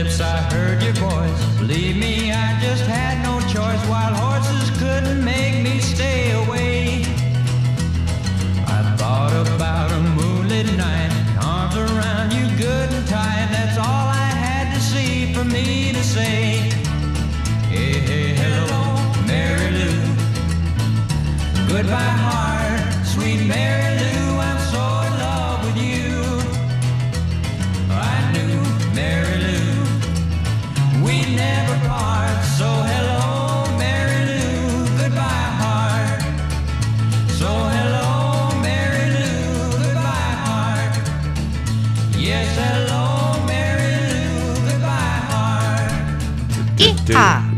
[0.03, 1.59] lips, I heard your voice.
[1.59, 3.81] Believe me, I just had no choice.
[3.87, 7.03] Wild horses couldn't make me stay away.
[8.67, 13.47] I thought about a moonlit night, arms around you good and tight.
[13.51, 16.39] That's all I had to see for me to say.
[17.71, 18.83] Hey, hey, hello,
[19.25, 19.95] Mary Lou.
[21.71, 22.62] Goodbye, heart,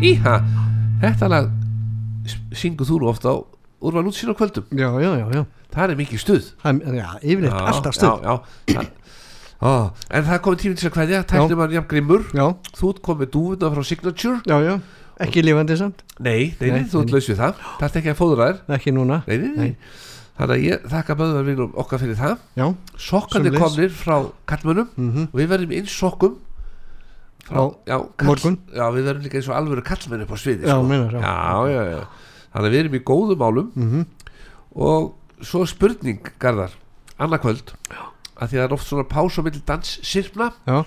[0.06, 0.36] Íha
[1.02, 1.48] Þetta lag
[2.56, 3.36] syngur þú nú ofta á
[3.86, 4.66] úrval útsýn á kvöldum?
[4.74, 5.42] Já, já, já, já,
[5.76, 6.46] Það er mikið stuð.
[6.62, 8.76] Það, já yfirleitt alltaf stöð já, já.
[8.76, 8.94] Það-
[9.66, 9.72] Ó,
[10.12, 11.20] En það er komið tíminn til að kveðja.
[11.26, 12.24] Tæknum hann Jafn Grimmur.
[12.76, 14.42] Þú komið dúfuna frá Signature.
[14.46, 14.74] Já, já,
[15.26, 16.04] ekki lifandi samt.
[16.20, 17.62] Nei, nei, nei, Nei, þú við það.
[17.80, 19.22] Það ert ekki að fóðra þær Ekki núna.
[19.26, 19.78] Nei, nei, nei.
[20.36, 22.38] Þannig að ég þakka böðvarvinum okkar fyrir það.
[23.00, 26.36] Sokkandi komnir frá kallmönnum mhm, og við verðum inn sokkum
[27.46, 28.58] frá, Á já, morgun.
[28.74, 30.88] Já, við verðum líka eins og alvöru kallmenn upp á sviði Já, sko.
[30.90, 31.22] meinar, já.
[31.22, 32.04] já, já, já.
[32.56, 33.72] Þannig að við erum í góðum málum.
[33.76, 34.06] Mhm,
[34.76, 36.74] og svo er spurning Garðar,
[37.20, 37.74] annarkvöld
[38.36, 40.78] að því að það er oft svona pás á milli danssirfna Já,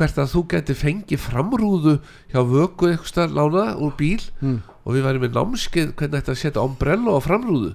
[0.00, 1.94] hvert að þú geti fengið framrúðu
[2.32, 6.40] hjá vöku eitthvað lána úr bíl mm, og við værum með námskeið hvernig þetta að
[6.40, 7.72] setja ombrello á framrúðu?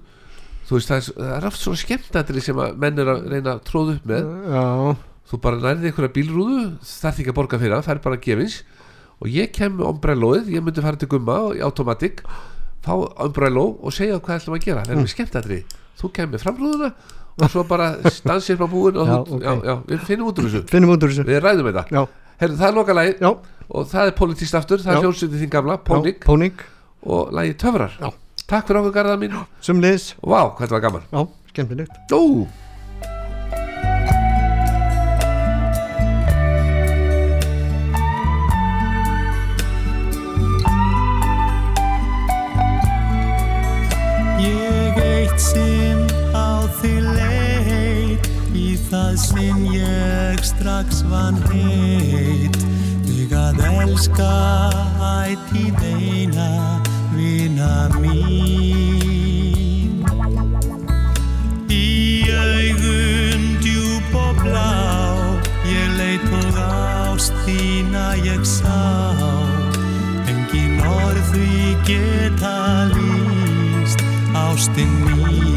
[0.65, 3.51] Þú veist það er, það er oft svona skemmtættri sem að menn er að reyna
[3.53, 4.31] að tróða upp með.
[4.49, 4.63] Já,
[5.29, 8.57] þú bara nærði einhverja bílrúðu þarf ekki að borga fyrir það, það er bara gefins.
[9.23, 12.21] Og ég kem með ombrelloið ég myndi fara til gumma í automatic
[12.85, 12.93] fá
[13.25, 14.83] ombrello og segja hvað ætlum að gera.
[14.85, 15.59] Það er með skemmtættri,
[16.01, 16.91] þú kem með framrúðuna
[17.35, 19.45] og svo bara stansir frá búin og Já, þú, ok.
[19.47, 20.61] já, já, við finnum út úr þessu.
[20.71, 21.25] Finnum út úr þessu.
[21.27, 21.85] Við ræðum þetta.
[21.91, 22.03] Já,
[22.43, 23.31] Herru, það er loka lagi já,
[23.69, 26.21] og það er politíst aftur, það er hljómsveitin þín gamla, Pónik.
[27.05, 27.97] Og lagi Töfrar.
[28.01, 28.11] Já.
[28.45, 29.33] Takk fyrir okkur garða mín
[29.65, 31.09] sumliðs Vá, hvað þetta var gaman
[45.45, 46.01] sinn
[46.33, 52.55] á því leit Í það sinn ég strax vann heit.
[53.05, 54.31] Þig að elska
[55.11, 56.49] ætíð eina
[57.11, 59.11] vina mín.
[61.67, 61.85] Í
[62.31, 64.71] augun djúb og blá
[65.65, 68.79] Ég leit og ást þína ég sá.
[70.29, 72.57] Engin orð því geta
[74.55, 75.54] ástin mín